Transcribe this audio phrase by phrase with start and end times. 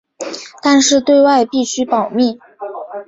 [0.63, 2.39] 但是对外必须保密。